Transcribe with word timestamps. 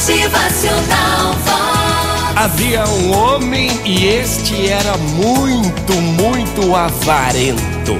Motivacional 0.00 1.34
Vox. 1.44 2.34
Havia 2.34 2.84
um 2.86 3.14
homem 3.14 3.68
e 3.84 4.06
este 4.06 4.66
era 4.66 4.96
muito, 4.96 5.92
muito 5.92 6.74
avarento. 6.74 7.98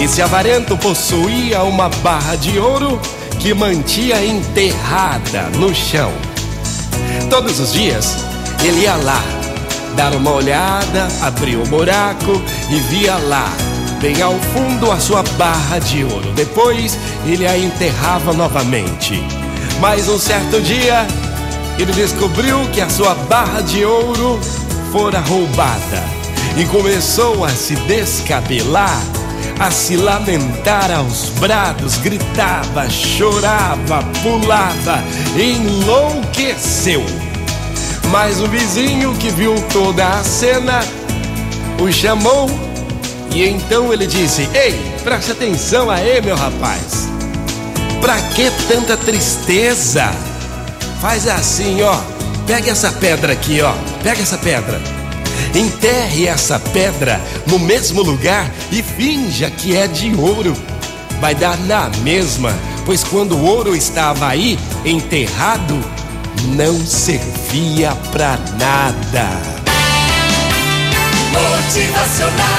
Esse 0.00 0.22
avarento 0.22 0.76
possuía 0.76 1.64
uma 1.64 1.88
barra 1.88 2.36
de 2.36 2.60
ouro 2.60 3.00
que 3.40 3.52
mantinha 3.52 4.24
enterrada 4.24 5.50
no 5.56 5.74
chão. 5.74 6.12
Todos 7.28 7.58
os 7.58 7.72
dias 7.72 8.16
ele 8.62 8.82
ia 8.82 8.94
lá, 8.94 9.24
dar 9.96 10.14
uma 10.14 10.30
olhada, 10.30 11.08
abria 11.22 11.58
o 11.58 11.66
buraco 11.66 12.40
e 12.70 12.78
via 12.88 13.16
lá, 13.16 13.50
bem 14.00 14.22
ao 14.22 14.38
fundo, 14.38 14.92
a 14.92 15.00
sua 15.00 15.24
barra 15.36 15.80
de 15.80 16.04
ouro. 16.04 16.32
Depois 16.36 16.96
ele 17.26 17.48
a 17.48 17.58
enterrava 17.58 18.32
novamente. 18.32 19.20
Mas 19.80 20.08
um 20.08 20.18
certo 20.18 20.60
dia 20.60 21.06
ele 21.78 21.92
descobriu 21.92 22.58
que 22.72 22.80
a 22.80 22.88
sua 22.88 23.14
barra 23.14 23.60
de 23.60 23.84
ouro 23.84 24.40
fora 24.90 25.20
roubada 25.20 26.02
e 26.56 26.64
começou 26.64 27.44
a 27.44 27.50
se 27.50 27.76
descabelar, 27.76 29.02
a 29.58 29.70
se 29.70 29.96
lamentar 29.96 30.90
aos 30.90 31.28
brados, 31.38 31.96
gritava, 31.98 32.88
chorava, 32.88 34.02
pulava, 34.22 35.04
enlouqueceu. 35.36 37.04
Mas 38.10 38.40
o 38.40 38.46
vizinho 38.46 39.12
que 39.14 39.30
viu 39.30 39.54
toda 39.72 40.06
a 40.08 40.24
cena 40.24 40.80
o 41.78 41.92
chamou 41.92 42.48
e 43.34 43.44
então 43.46 43.92
ele 43.92 44.06
disse: 44.06 44.48
Ei, 44.54 44.74
preste 45.04 45.32
atenção 45.32 45.90
aí, 45.90 46.22
meu 46.22 46.36
rapaz. 46.36 47.15
Pra 48.00 48.20
que 48.34 48.50
tanta 48.68 48.96
tristeza? 48.96 50.12
Faz 51.00 51.26
assim, 51.26 51.82
ó. 51.82 51.98
Pega 52.46 52.70
essa 52.70 52.92
pedra 52.92 53.32
aqui, 53.32 53.60
ó. 53.60 53.72
Pega 54.02 54.22
essa 54.22 54.38
pedra. 54.38 54.80
Enterre 55.54 56.26
essa 56.26 56.58
pedra 56.58 57.20
no 57.46 57.58
mesmo 57.58 58.02
lugar 58.02 58.50
e 58.70 58.82
finja 58.82 59.50
que 59.50 59.76
é 59.76 59.86
de 59.86 60.14
ouro. 60.14 60.56
Vai 61.20 61.34
dar 61.34 61.58
na 61.60 61.88
mesma, 62.02 62.54
pois 62.84 63.02
quando 63.02 63.36
o 63.36 63.44
ouro 63.44 63.74
estava 63.74 64.28
aí 64.28 64.58
enterrado, 64.84 65.82
não 66.54 66.78
servia 66.84 67.92
pra 68.12 68.38
nada. 68.58 69.28
Motivacional 71.32 72.55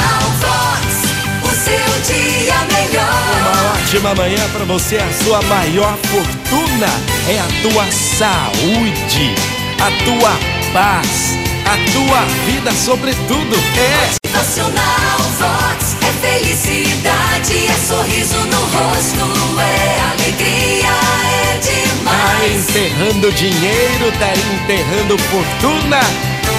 ótima 3.97 4.13
manhã 4.13 4.49
pra 4.51 4.63
você. 4.65 4.97
A 4.97 5.23
sua 5.23 5.41
maior 5.43 5.97
fortuna 5.97 6.87
é 7.27 7.39
a 7.39 7.47
tua 7.61 7.85
saúde, 7.91 9.33
a 9.79 9.91
tua 10.05 10.31
paz, 10.71 11.37
a 11.65 11.91
tua 11.91 12.21
vida, 12.45 12.71
sobretudo. 12.71 13.55
É. 13.75 14.27
Motivacional 14.27 15.17
Vox. 15.39 15.95
É 16.03 16.27
felicidade, 16.27 17.67
é 17.67 17.73
sorriso 17.87 18.37
no 18.47 18.59
rosto, 18.59 19.59
é 19.59 19.99
alegria, 20.11 20.89
é 21.33 21.57
Tá 21.57 22.43
demais. 22.43 22.69
enterrando 22.69 23.31
dinheiro, 23.33 24.11
tá 24.19 24.31
enterrando 24.53 25.17
fortuna, 25.17 25.99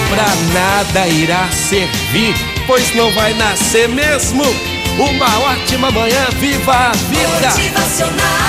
pra 0.09 0.25
nada 0.53 1.07
irá 1.07 1.47
servir, 1.51 2.35
pois 2.67 2.93
não 2.95 3.09
vai 3.11 3.33
nascer 3.33 3.87
mesmo. 3.87 4.43
Uma 4.99 5.39
ótima 5.39 5.89
manhã, 5.91 6.27
viva 6.41 6.73
a 6.73 6.91
vida! 6.91 7.47
Motivacional. 7.47 8.48